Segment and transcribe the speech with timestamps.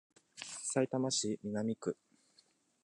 [0.63, 1.95] さいたま市南区